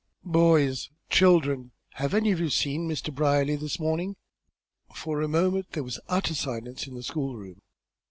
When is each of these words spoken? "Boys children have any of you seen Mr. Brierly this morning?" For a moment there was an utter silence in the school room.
"Boys 0.25 0.89
children 1.11 1.73
have 1.91 2.15
any 2.15 2.31
of 2.31 2.39
you 2.39 2.49
seen 2.49 2.89
Mr. 2.89 3.13
Brierly 3.13 3.55
this 3.55 3.79
morning?" 3.79 4.15
For 4.95 5.21
a 5.21 5.27
moment 5.27 5.73
there 5.73 5.83
was 5.83 5.97
an 5.97 6.03
utter 6.09 6.33
silence 6.33 6.87
in 6.87 6.95
the 6.95 7.03
school 7.03 7.35
room. 7.37 7.61